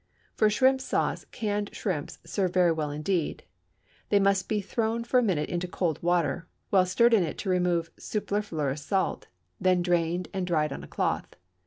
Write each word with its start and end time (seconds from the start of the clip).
For 0.33 0.49
shrimp 0.49 0.81
sauce 0.81 1.25
canned 1.31 1.75
shrimps 1.75 2.17
serve 2.25 2.53
very 2.55 2.71
well 2.71 2.89
indeed; 2.89 3.43
they 4.09 4.19
must 4.19 4.49
be 4.49 4.59
thrown 4.59 5.03
for 5.03 5.19
a 5.19 5.23
minute 5.23 5.47
into 5.47 5.67
cold 5.67 6.01
water, 6.01 6.47
well 6.71 6.87
stirred 6.87 7.13
in 7.13 7.21
it 7.21 7.37
to 7.37 7.49
remove 7.51 7.91
superfluous 7.99 8.83
salt, 8.83 9.27
then 9.59 9.83
drained, 9.83 10.27
and 10.33 10.47
dried 10.47 10.73
on 10.73 10.83
a 10.83 10.87
cloth. 10.87 11.35